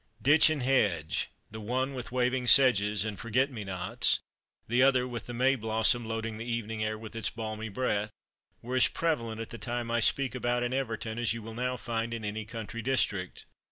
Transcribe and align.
Ditch 0.19 0.49
and 0.49 0.63
hedge 0.63 1.29
the 1.51 1.61
one 1.61 1.93
with 1.93 2.11
waving 2.11 2.47
sedges 2.47 3.05
and 3.05 3.19
"Forget 3.19 3.51
me 3.51 3.63
nots" 3.63 4.17
the 4.67 4.81
other 4.81 5.07
with 5.07 5.27
the 5.27 5.33
May 5.35 5.55
blossom 5.55 6.05
loading 6.05 6.39
the 6.39 6.51
evening 6.51 6.83
air 6.83 6.97
with 6.97 7.15
its 7.15 7.29
balmy 7.29 7.69
breath 7.69 8.09
were 8.63 8.77
as 8.77 8.87
prevalent, 8.87 9.39
at 9.39 9.51
the 9.51 9.59
time 9.59 9.91
I 9.91 9.99
speak 9.99 10.33
about, 10.33 10.63
in 10.63 10.73
Everton, 10.73 11.19
as 11.19 11.33
you 11.35 11.43
will 11.43 11.53
now 11.53 11.77
find 11.77 12.15
in 12.15 12.25
any 12.25 12.45
country 12.45 12.81
district. 12.81 13.45